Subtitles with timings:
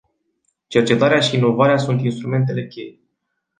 [0.67, 2.97] Cercetarea și inovarea sunt instrumentele cheie.